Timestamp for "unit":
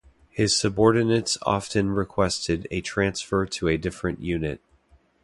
4.19-4.59